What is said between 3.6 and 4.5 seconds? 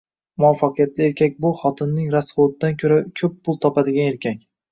topadigan erkak.